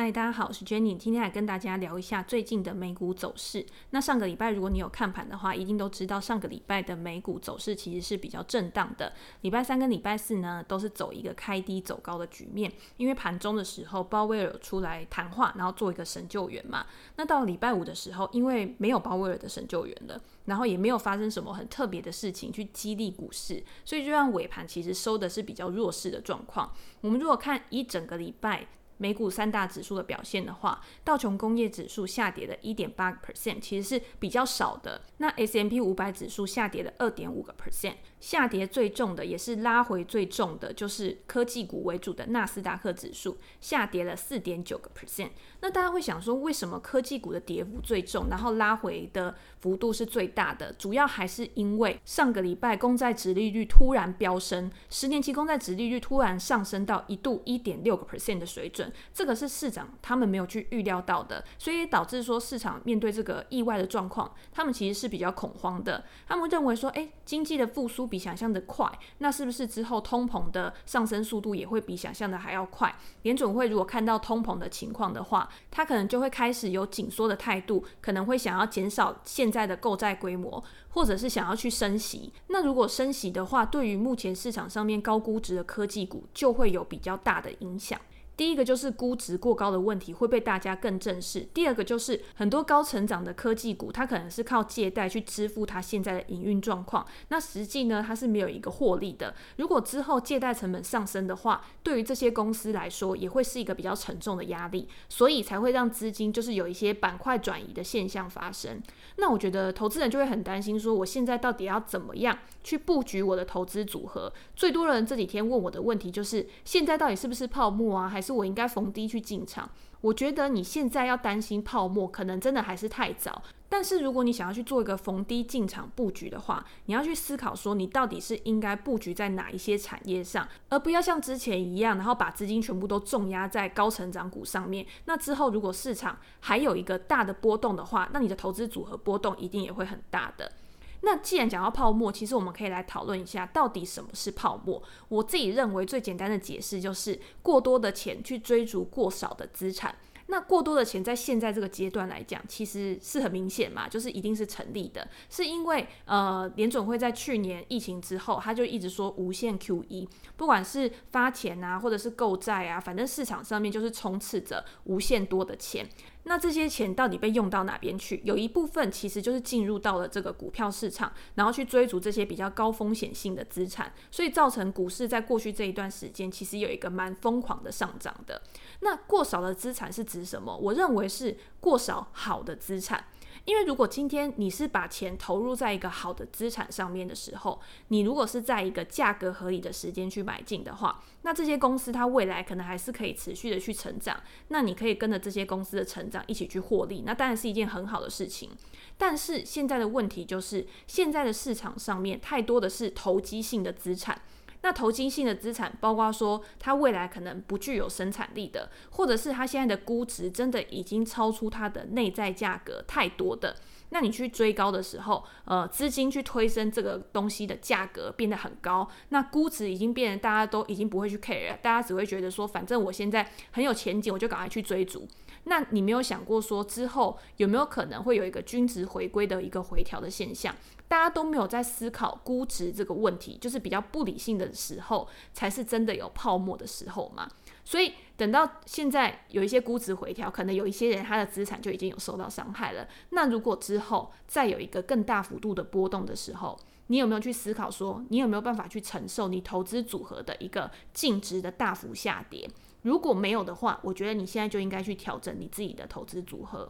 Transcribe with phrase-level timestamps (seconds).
[0.00, 3.66] 嗨，大家好，我是 Jenny，今天来跟大家聊一下最近的美股走势。
[3.90, 9.12] 那上个礼拜，如果你有看盘的话，一定都知道上个礼拜的美股走势其实是比较震荡的。
[9.40, 16.86] 礼拜三跟礼拜四呢，都是走一个开低走高的局面，因为盘中的时候，鲍威尔出来谈话，然后做一个神救援嘛。
[17.16, 26.72] 那到礼拜五的时候，因为没有鲍威尔的神救援了，然后也没有发生什么很特别的事情去激励股市，所以就让尾盘其实收的是比较弱势的状况。
[27.00, 28.68] 我们如果看一整个礼拜，
[28.98, 35.00] 美股三大指数的表现的话，道琼工业指数下跌了一点八个 percent，其实是比较少的。
[35.16, 45.30] 那 S M P 五百指数下跌了二点五个 percent，下跌最重的也是拉回最重的，就是科技股为主的纳斯达克指数下跌了四点九个 percent。
[45.60, 50.72] 那大家会想说，为什么科技股的跌幅最重，然后拉回的幅度是最大的？
[50.72, 58.87] 主要还是因为上个礼拜公债殖利率突然飙升，十年期公债殖利率突然上升到一度一点六个 percent 的水准。
[59.12, 66.04] 这个是市长他们没有去预料到的，所以导致说市场面对这个意外的状况，他们其实是比较恐慌的。
[66.26, 72.94] 他们认为说，诶，经济的复苏比想象的快，那是不是之后通膨的上升速度也会比想象的还要快？
[73.22, 82.32] 联准会如果看到通膨的情况的话，他可能就会开始有紧缩的态度，可能会想要减少现在的购债规模，或者是想要去升息。
[82.48, 88.00] 那如果升息的话，对于目前市场上面高估值的科技股，就会有比较大的影响。
[88.38, 91.40] 第一个就是估值过高的问题会被大家更正视。
[91.52, 99.34] 第二个就是很多高成长的科技股，它可能是靠借贷去支付它现在的营运状况，那实际呢，它是没有一个获利的。
[99.56, 108.80] 如果之后借贷成本上升的话，对于这些公司来说也会是一个比较沉重的压力，所以才会让资金就是有一些板块转移的现象发生。
[109.16, 114.32] 那我觉得投资人就会很担心说，我现在到底要怎么样去布局我的投资组合？
[114.54, 118.27] 最多人这几天问我的问题就是，现在到底是不是泡沫啊，还是？
[118.28, 119.70] 是我应该逢低去进场。
[120.02, 123.42] 我觉得你现在要担心泡沫，可能真的还是太早。
[123.70, 134.86] 但是如果你想要去做一个逢低进场布局的话，你要去思考说，你到底是应该布局在哪一些产业上，而不要像之前一样，然后把资金全部都重压在高成长股上面。
[135.06, 140.52] 那之后如果市场还有一个大的波动的话，那你的投资组合波动一定也会很大的。
[141.00, 144.82] 那既然讲到泡沫，其实我们可以来讨论一下，到底什么是泡沫？
[145.08, 149.96] 我自己认为最简单的解释就是过多的钱去追逐过少的资产。
[150.30, 165.88] 那过多的钱在现在这个阶段来讲，其实是很明显嘛，就是一定是成立的，是因为呃联准会在去年疫情之后，他就一直说无限 QE，不管是发钱啊，或者是购债啊，反正市场上面就是充斥着无限多的钱。
[166.28, 168.20] 那这些钱到底被用到哪边去？
[168.22, 178.42] 有一部分其实就是进入到了这个股票市场，然后去追逐这些比较高风险性的资产，所以造成股市在过去这一段时间其实有一个蛮疯狂的上涨的。
[178.80, 180.54] 那过少的资产是指什么？
[180.54, 183.06] 我认为是过少好的资产。
[183.44, 198.50] 因为如果今天你是把钱投入在一个好的资产上面的时候，你如果是在一个价格合理的时间去买进的话，那这些公司它未来可能还是可以持续的去成长，那你可以跟着这些公司的成长一起去获利，那当然是一件很好的事情。
[198.96, 204.20] 但是现在的问题就是，现在的市场上面太多的是投机性的资产。
[204.62, 213.56] 那投机性的资产，包括说它未来可能不具有生产力的，或者是它现在的估值真的已经超出它的内在价格太多的，
[213.90, 225.06] 那你去追高的时候，呃，资金去推升这个东西的价格变得很高，那估值已经变得大家都已经不会去 care，大家只会觉得说，反正我现在很有前景，我就赶快去追逐。
[225.48, 230.54] 那你没有想过说之后有没有可能会有一个均值回归的一个回调的现象？
[230.86, 237.28] 大家都没有在思考估值这个问题，就是比较不理性的时候，才是真的有泡沫的时候嘛。
[237.64, 242.88] 所以等到现在有一些估值回调，可能有一些人他的资产就已经有受到伤害了。
[243.10, 252.48] 那如果之后再有一个更大幅度的波动的时候，你有没有去思考说，你有没有办法去承受你投资组合的一个净值的大幅下跌？
[252.88, 256.66] 如果没有的话，我觉得你现在就应该去调整你自己的投资组合。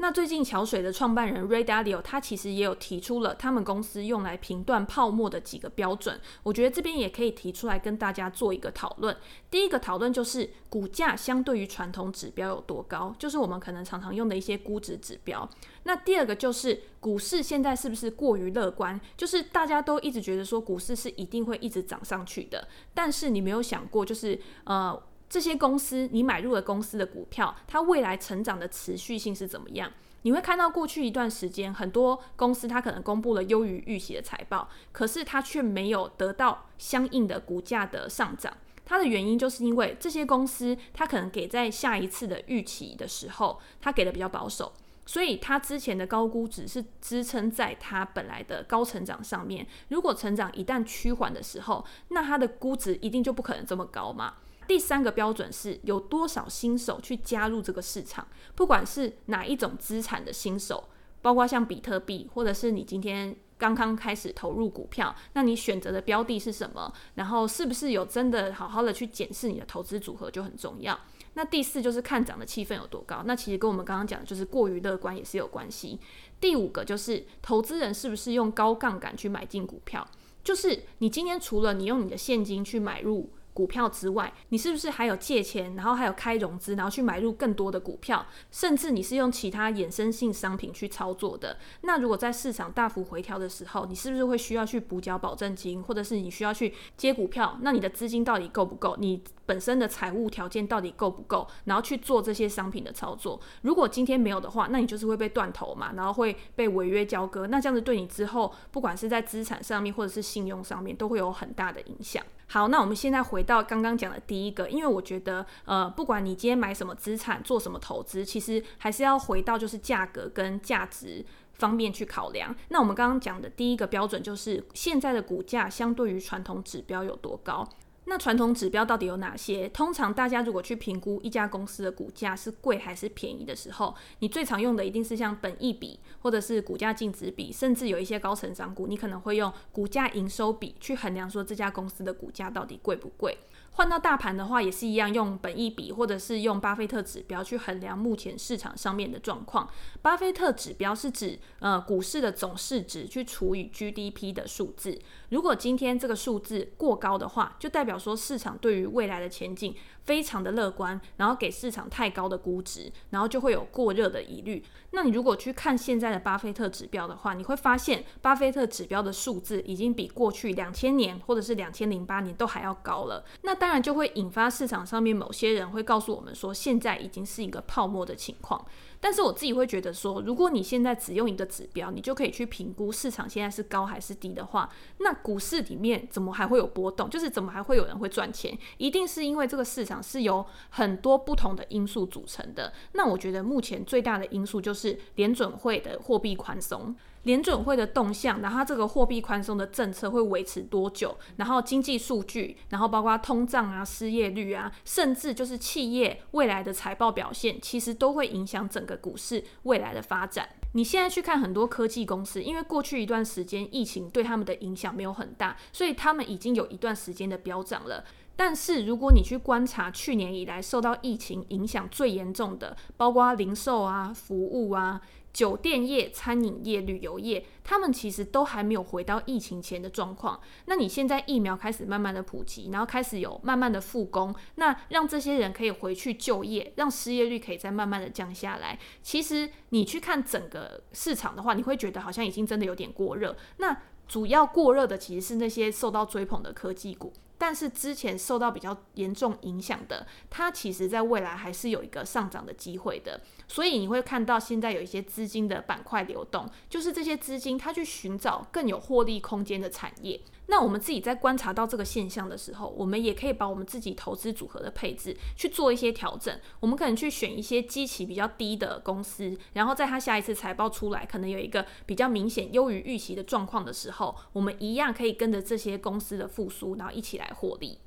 [0.00, 9.16] 那最近桥水的创办人 Ray Dalio 他其实也有提出了他们公司用来评断泡沫的几个标准，我觉得这边也可以提出来跟大家做一个讨论。
[9.50, 15.48] 第一个讨论就是股价相对于传统指标有多高，就是我们可能常常用的一些估值指标。
[15.82, 25.02] 那第二个就是股市现在是不是过于乐观，就是大家都一直觉得说股市是一定会一直涨上去的，但是你没有想过就是呃。
[25.28, 29.92] 这些公司，你买入了公司的股票，它未来成长的持续性是怎么样？
[30.22, 38.52] 你会看到过去一段时间，很多公司它可能公布了优于预期的财报，可是它却没有得到相应的股价的上涨。
[38.84, 44.72] 它的原因就是因为这些公司它可能给在下一次的预期的时候，它给的比较保守。
[45.06, 49.66] 所以它之前的高估值是支撑在它本来的高成长上面。
[49.88, 54.34] 如果成长一旦趋缓的时候，那它的估值一定就不可能这么高嘛。
[54.68, 60.90] 第三个标准是有多少新手去加入这个市场，不管是哪一种资产的新手，
[61.22, 66.92] 包括像比特币，或者是你今天刚刚开始投入股票，那你选择的标的是什么？
[67.14, 71.00] 然后是不是有真的好好的去检视你的投资组合就很重要。
[71.32, 75.98] 那第四就是看涨的气氛有多高，那其实跟我们刚刚讲的就是过于乐观也是有关系。
[76.40, 80.06] 第五个就是投资人是不是用高杠杆去买进股票，
[80.44, 83.30] 就是你今天除了你用你的现金去买入。
[83.58, 91.56] 股票之外，你是不是还有借钱，然后还有开融资，然后去买入更多的股票，甚至你是用其他衍生性商品去操作的？
[91.80, 97.58] 那如果在市场大幅回调的时候，你是不是会需要去补缴保证金，或者是你需要去接股票？
[97.62, 98.94] 那你的资金到底够不够？
[99.00, 101.48] 你本身的财务条件到底够不够？
[101.64, 103.40] 然后去做这些商品的操作？
[103.62, 107.48] 如果今天没有的话，那你就是会被断头嘛，然后会被违约交割。
[107.48, 112.22] 那这样子对你之后，不管是在资产上面或者是信用上面，都会有很大的影响。
[112.48, 122.54] 好，那我们现在回到刚刚讲的第一个，因为我觉得，呃，不管你今天买什么资产，做什么投资，其实还是要回到就是价格跟价值方面去考量。
[122.68, 127.68] 那我们刚刚讲的第一个标准就是现在的股价相对于传统指标有多高。
[128.08, 129.68] 那传统指标到底有哪些？
[129.68, 143.36] 通常大家如果去评估一家公司的股价是贵还是便宜的时候，你最常用的一定是像本益比，或者是股价净值比，甚至有一些高成长股，你可能会用股价营收比去衡量说这家公司的股价到底贵不贵。
[143.72, 149.70] 换到大盘的话，也是一样，用本益比或者是用巴菲特指标去衡量目前市场上面的状况。
[150.02, 154.98] 巴菲特指标是指呃股市的总市值去除以 GDP 的数字。
[155.28, 159.72] 如果今天这个数字过高的话，就代表说市场对于未来的前景
[160.08, 164.64] 非常的乐观，然后给市场太高的估值，然后就会有过热的疑虑。
[164.92, 173.22] 那你如果去看现在的巴菲特指标的话，你会发现巴菲特指标的数字已经比过去两千年或者是两千零八年都还要高了。
[173.42, 178.64] 那当然就会引发市场上面某些人会告诉我们说，现在已经是一个泡沫的情况。
[179.00, 184.68] 但是我自己会觉得说，如果你现在只用一个指标，你就可以去评估市场现在是高还是低的话，
[184.98, 187.08] 那股市里面怎么还会有波动？
[187.08, 188.56] 就是怎么还会有人会赚钱？
[188.76, 192.72] 一定是因为这个市场是由很多不同的因素组成的。
[192.92, 196.94] 那我觉得目前最大的因素就是联准会的货币宽松。
[197.28, 201.14] 联准会的动向，然后它这个货币宽松的政策会维持多久？
[201.36, 210.48] 然后经济数据，然后包括通胀啊、失业率啊，甚至就是企业未来的财报表现，其实都会影响整个股市未来的发展。
[210.72, 218.02] 你现在去看很多科技公司，因为过去一段时间疫情对他们的影响没有很大，所以他们已经有一段时间的飙涨了。
[218.36, 225.02] 但是如果你去观察去年以来受到疫情影响最严重的，包括零售啊、服务啊。
[225.38, 230.40] 酒店业、餐饮业、旅游业，他们其实都还没有回到疫情前的状况。
[230.66, 238.76] 那你现在疫苗开始慢慢的普及，然后开始有慢慢的复工，那让这些人可以回去就业，让失业率可以再慢慢的降下来。
[239.00, 243.36] 其实你去看整个市场的话，你会觉得好像已经真的有点过热。
[243.58, 247.12] 那主要过热的其实是那些受到追捧的科技股。
[247.38, 253.20] 但是之前受到比较严重影响的，它其实在未来还是有一个上涨的机会的。
[253.46, 260.20] 所以你会看到现在有一些资金的板块流动，就是这些资金它去寻找更有获利空间的产业。
[260.50, 266.34] 那我们自己在观察到这个现象的时候，我们也可以把我们自己投资组合的配置去做一些调整。
[266.60, 277.78] 我们可能去选一些基期比较低的公司，然后在它下一次财报出来，可能有一个比较明显优于预期的状况的时候，我们一样可以跟着这些公司的复苏，然后一起来获利。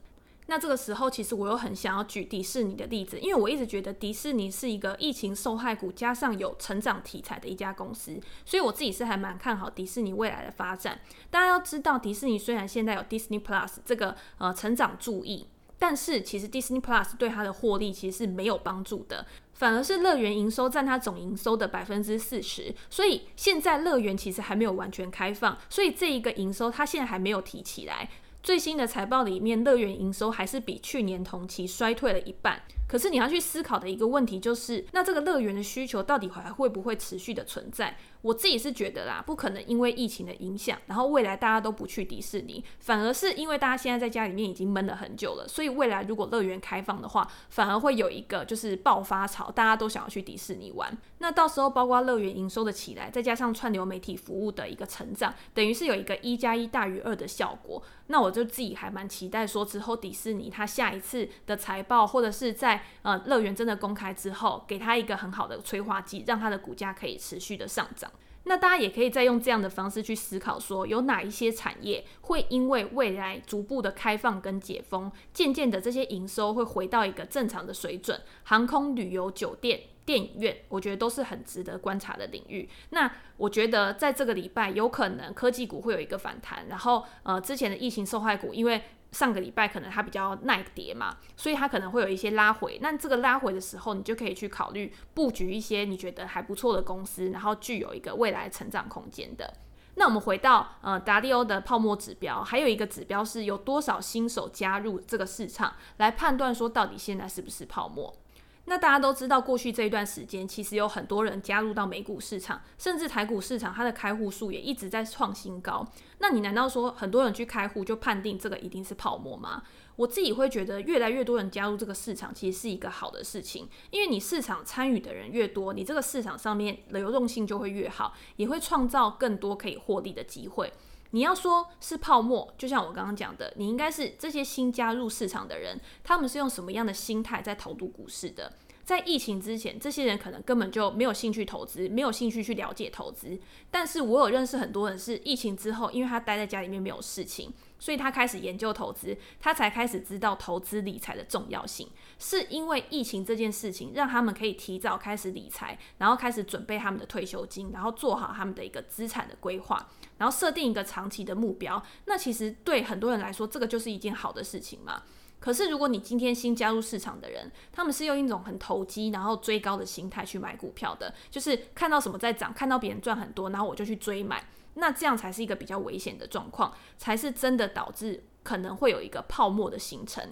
[0.48, 11.00] 那这个时候，其实我又很想要举迪士尼的例子，因为我一直觉得迪士尼是一个疫情受害股，加上有成长题材的一家公司，所以我自己是还蛮看好迪士尼未来的发展。
[11.30, 15.48] 大家要知道，迪士尼虽然现在有 Disney Plus 这个呃成长助益，
[15.80, 28.10] 但是其实 Disney Plus 对它的获利其实是没有帮助的，反而是乐园营收占它总营收的百分之四十，所以现在乐园其实还没有完全开放，所以这一个营收它现在还没有提起来。
[28.44, 32.60] 最新的财报里面，乐园营收还是比去年同期衰退了一半。
[32.92, 37.96] 可是你要去思考的一个问题就是，那这个乐园的需求到底还会不会持续的存在？
[38.22, 50.96] 我自己是觉得啦，不可能因为疫情的影响，然后未来大家都不去迪士尼，反而是因为大家现在在家里面已经闷了很久了，所以未来如果乐园开放的话，反而会有一个就是爆发潮，大家都想要去迪士尼玩。
[51.20, 57.82] 那到时候包括乐园营收的起来，再加上串流媒体服务的一个成长，等于是有一个一加一大于二的效果。
[58.08, 68.12] 那我就自己还蛮期待说，之后迪士尼它下一次的财报，或者是在呃乐园真的公开之后，给它一个很好的催化剂，让它的股价可以持续的上涨。
[68.46, 78.20] 那大家也可以再用这样的方式去思考，说有哪一些产业会因为未来逐步的开放跟解封，渐渐的这些营收会回到一个正常的水准。
[78.46, 82.68] 航空、旅游、酒店、电影院，我觉得都是很值得观察的领域。
[82.90, 92.80] 那我觉得在这个礼拜有可能科技股会有一个反弹，然后呃之前的疫情受害股，因为上个礼拜可能它比较耐跌嘛，所以它可能会有一些拉回。
[92.82, 99.54] 那这个拉回的时候，你就可以去考虑布局一些你觉得还不错的公司，然后具有一个未来成长空间的。
[99.96, 108.21] 那我们回到呃达利欧的泡沫指标，还有一个指标是有多少新手加入这个市场，来判断说到底现在是不是泡沫。
[108.66, 115.86] 那大家都知道，过去这一段时间，其实有很多人加入到美股市场，甚至台股市场，它的开户数也一直在创新高。
[116.20, 119.64] 那你难道说很多人去开户就判定这个一定是泡沫吗？
[119.98, 130.72] 我自己会觉得，越来越多人加入这个市场，其实是一个好的事情，因为你市场参与的人越多，你这个市场上面流动性就会越好，也会创造更多可以获利的机会。
[131.12, 138.54] 你要说是泡沫，就像我刚刚讲的，你应该是这些新加入市场的人，他们是用什么样的心态在投入股市的？
[138.84, 143.40] 在疫情之前，这些人可能根本就没有兴趣投资，没有兴趣去了解投资。
[143.70, 151.88] 但是我有认识很多人是疫情之后，因为他待在家里面没有事情，所以他开始研究投资，他才开始知道投资理财的重要性。
[152.20, 161.82] 是因为疫情这件事情，让他们可以提早开始理财，然后开始准备他们的退休金，然后做好他们的一个资产的规划，然后设定一个长期的目标。
[162.06, 165.04] 那其实对很多人来说，这个就是一件好的事情嘛。
[165.42, 174.46] 可是，如果你今天新加入市场的人，他们是用一种很投机，然后追高的心态去买股票的，就是看到什么在涨，看到别人赚很多，然后我就去追买，
[174.76, 180.24] 那这样才是一个比较危险的状况，才是真的导致可能会有一个泡沫的形成。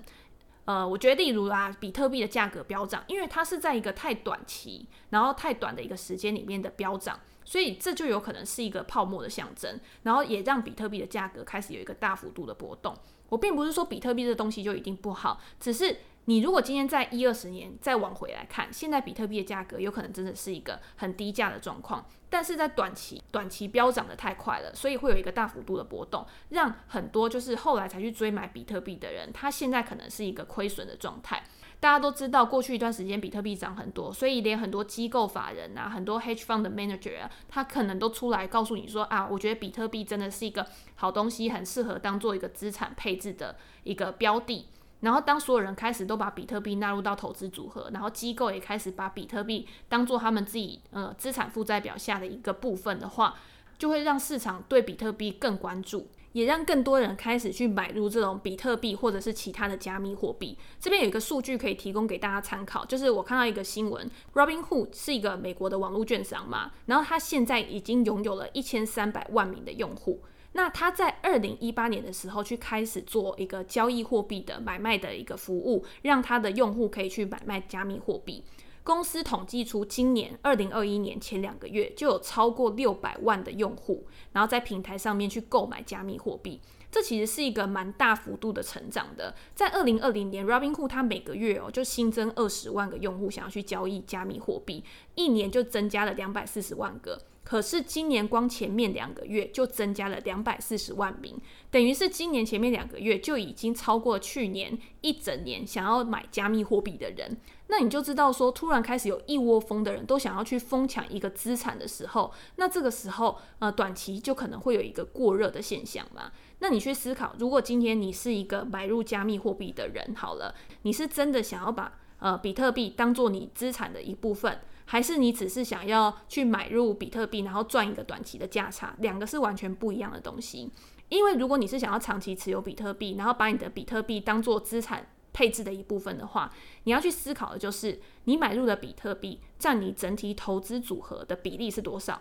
[0.65, 12.95] 呃，我觉得例如啊，比特币的价格飙涨，因为它是在一个太短期，然后太短的一个时间里面的飙涨，所以这就有可能是一个泡沫的象征，然后也让比特币的价格开始有一个大幅度的波动。
[13.29, 31.43] 我并不是说比特币这东西就一定不好，只是你如果今天在一二十年再往回来看，现在比特币的价格有可能真的是一个很低价的状况，但是在短期短期飙涨得太快了，所以会有一个大幅度的波动，让很多就是后来才去追买比特币的人，他现在可能是一个亏损的状态。
[31.81, 44.67] 大家都知道，过去一段时间比特币涨很多，所以连很多机构法人啊，很多 hedge fund 的 manager 啊，他可能都出来告诉你说啊，我觉得比特币真的是一个好东西，很适合当做一个资产配置的一个标的。
[45.01, 53.35] 然后当所有人开始都把比特币纳入到投资组合，然后机构也开始把比特币当做他们自己呃资产负债表下的一个部分的话，
[53.77, 56.07] 就会让市场对比特币更关注。
[56.33, 60.55] 也让更多人开始去买入这种比特币或者是其他的加密货币。
[60.79, 70.21] 这边有一个数据可以提供给大家参考，就是我看到一个新闻，Robinhood 是一个美国的网络券商嘛，然后它现在已经拥有了一千三百万名的用户。
[70.53, 78.43] 那他在二零一八年的时候去开始做一个交易货币的买卖的一个服务，让他的用户可以去买卖加密货币。
[78.83, 89.35] 公司统计出，今年二零二一年前两个月就有超过六百万的用户，然后在平台上面去购买加密货币，这其实是一个蛮大幅度的成长的。
[89.53, 97.21] 在二零二零年，Robinhood 它每个月哦就新增二十万个用户想要去交易加密货币，一年就增加了两百四十万个。
[97.49, 101.35] 可是今年光前面两个月就增加了两百四十万名，
[101.71, 107.35] 等于是今年前面两个月就已经超过去年一整年想要买加密货币的人。
[107.65, 116.31] 那你就知道说，突然开始有一窝蜂的人都想要去疯抢一个资产的时候，那这个时候呃短期就可能会有一个过热的现象嘛。
[116.59, 120.53] 那你去思考，如果今天你是一个买入加密货币的人，好了，
[120.83, 124.59] 你是真的想要把呃比特币当做你资产的一部分？
[124.91, 130.67] 还是你只是想要去买入比特币，然后赚一个短期的价差，两个是完全不一样的东西。
[131.09, 136.51] 因为如果你是想要长期持有比特币，然后把你的比特币当做资产配置的一部分的话，
[136.85, 142.19] 你要去思考的就是你买入的比特币占你整体投资组合的比例是多少，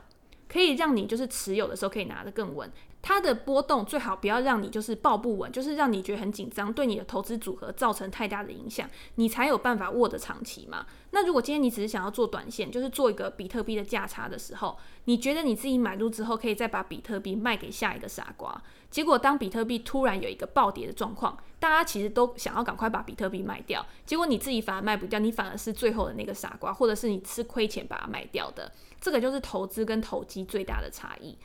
[0.49, 2.71] 可以让你就是持有的时候可以拿得更稳。
[3.00, 10.85] 它的波动最好不要让你就是抱不稳，就是让你觉得很紧张，对你的投资组合造成太大的影响，你才有办法握得长期嘛。
[11.12, 31.37] 那如果今天你只是想要做短线，就是做一个比特币的价差的时候，你觉得你自己买入之后可以再把比特币卖给下一个傻瓜，结果当比特币突然有一个暴跌的状况，大家其实都想要赶快把比特币卖掉，结果你自己反而卖不掉，你反而是最后的那个傻瓜，或者是你吃亏钱把它卖掉的，这个就是投资跟投机最大的差异。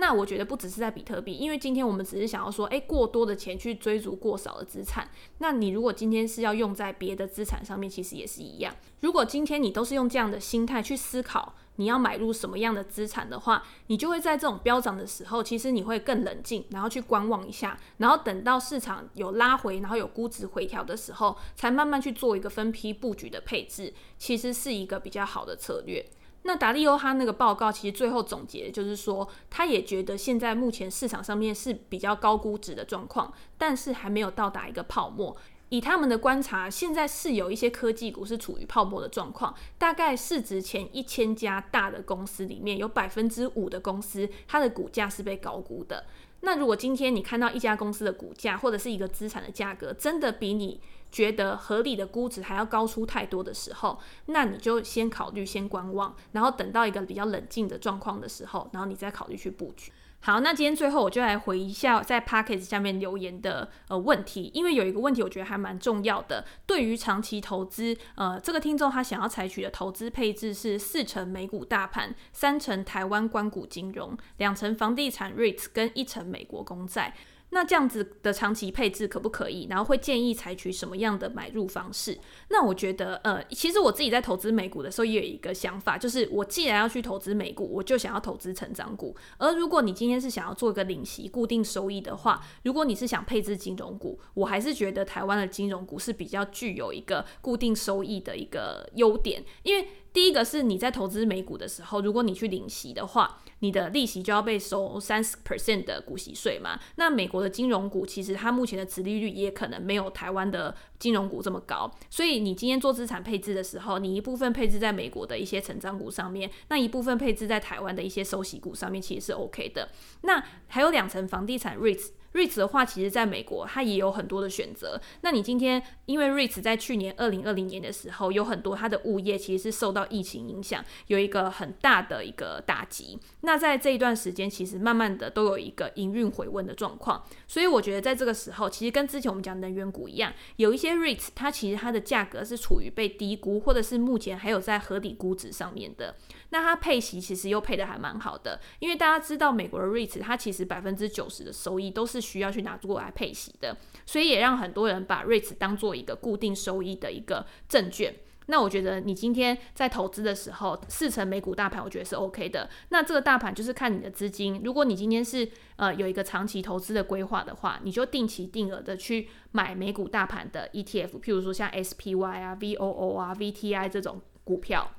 [0.00, 5.10] 那我觉得不只是在比特币，因为今天我们只是想要说，诶，过多的钱去追逐过少的资产。
[5.38, 8.72] 那你如果今天是要用在别的资产上面，其实也是一样。
[9.00, 26.08] 如果今天你都是用这样的心态去思考你要买入什么样的资产的话，你就会在这种飙涨的时候，其实你会更冷静，然后去观望一下，然后等到市场有拉回，然后有估值回调的时候，才慢慢去做一个分批布局的配置，其实是一个比较好的策略。
[26.48, 35.36] 那达利欧他那个报告其实最后总结就是说，他也觉得现在目前市场上面是比较高估值的状况，但是还没有到达一个泡沫。
[35.68, 46.06] 以他们的观察，现在是有一些科技股是处于泡沫的状况，大概市值前一千家大的公司里面有百分之五的公司，它的股价是被高估的。
[46.40, 50.80] 那如果今天你看到一家公司的股价或者是一个资产的价格，真的比你
[51.10, 59.90] 觉得合理的估值还要高出太多的时候，那你就先考虑先观望，然后等到一个比较冷静的状况的时候，然后你再考虑去布局。
[60.20, 66.44] 好，那今天最后我就来回一下在 Podcast 下面留言的呃问题，因为有一个问题我觉得还蛮重要的。
[66.66, 77.14] 对于长期投资，呃，这个听众他想要采取的投资配置是四成美股大盘，三成台湾官股金融，两成房地产 REITs 跟一成美国公债。
[77.50, 79.66] 那这样子的长期配置可不可以？
[79.70, 82.18] 然后会建议采取什么样的买入方式？
[82.50, 89.16] 那我觉得，呃，其实我自己在投资美股的时候也有一个想法，就是我既然要去投资美股，我就想要投资成长股。
[89.38, 99.88] 而如果你今天是想要做一个领息固定收益的话，如果你是想配置金融股，我还是觉得台湾的金融股是比较具有一个固定收益的一个优点，因为。
[100.18, 106.76] 第一个是你在投资美股的时候，如果你去领息的话，你的利息就要被收三十 percent 的股息税嘛。
[106.96, 119.88] 那美国的金融股其实它目前的殖利率也可能没有台湾的金融股这么高，所以你今天做资产配置的时候，你一部分配置在美国的一些成长股上面，那一部分配置在台湾的一些收息股上面，其实是 OK 的。
[120.22, 122.08] 那还有两层房地产 REITs。
[122.34, 125.00] REITs 的话，其实在美国它也有很多的选择。
[125.22, 133.18] 那你今天因为 REITs 在去年二零二零年的时候，有很多它的物业其实是受到疫情影响，有一个很大的一个打击。
[133.40, 137.24] 那在这一段时间，其实慢慢的都有一个营运回温的状况。
[137.46, 146.14] 所以我觉得在这个时候，其实跟之前我们讲能源股一样，有一些 REITs 它其实它的价格是处于被低估，或者是目前还有在合理估值上面的。
[146.50, 158.14] 那它配息其实又配得还蛮好的，因为大家知道美国的 REITs 它其实百分之九十的收益都是需要去拿过来配息的，所以也让很多人把 REITs 当做一个固定收益的一个证券。
[158.50, 162.66] 那我觉得你今天在投资的时候，四成美股大盘，我觉得是 OK 的。
[162.88, 174.90] 那这个大盘就是看你的资金，如果你今天是呃有一个长期投资的规划的话，你就定期定额的去买美股大盘的 ETF，譬如说像 SPY 啊、VOO 啊、VTI 这种股票。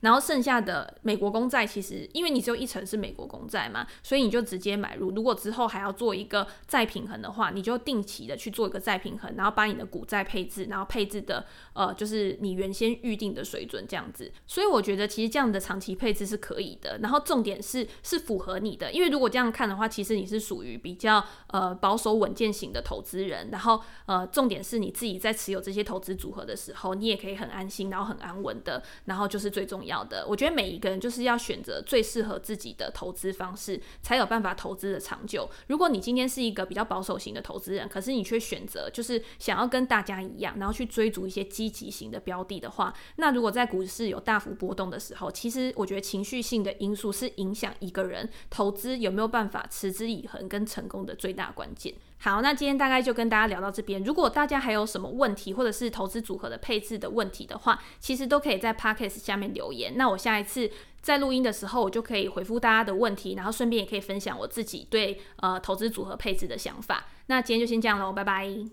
[0.00, 5.10] 然后剩下的美国公债，其实因为你只有一成是美国公债嘛，所以你就直接买入。
[5.10, 14.30] 如果之后还要做一个再平衡的话，你就定期的去做一个再平衡，然后把你的股债配置，然后配置的呃就是你原先预定的水准这样子。
[14.46, 16.98] 所以我觉得其实这样的长期配置是可以的。
[17.02, 23.48] 然后重点是是符合你的，因为如果这样看的话，其实你是属于比较呃保守稳健型的投资人。
[23.50, 28.82] 然后呃重点是你自己在持有这些投资组合的时候，你也可以很安心，然后很安稳的。
[29.06, 29.87] 然后就是最重要。
[29.88, 35.50] 要的，我觉得每一个人就是要选择最适合自己的投资方式，才有办法投资的长久。
[35.66, 51.94] 如果你今天是一个比较保守型的投资人，可是你却选择就是想要跟大家一样，然后去追逐一些积极型的标的的话，那如果在股市有大幅波动的时候，其实我觉得情绪性的因素是影响一个人投资有没有办法持之以恒跟成功的最大关键。
[52.20, 54.02] 好，那今天大概就跟大家聊到这边。
[54.02, 59.96] 如果大家还有什么问题，或者是投资组合的配置的问题的话，其实都可以在 Podcast 下面留言。
[59.96, 60.68] 那我下一次
[61.00, 67.06] 在录音的时候，我就可以回复大家的问题，然后顺便也可以分享我自己对呃投资组合配置的想法。
[67.26, 68.58] 那今天就先这样喽，拜拜。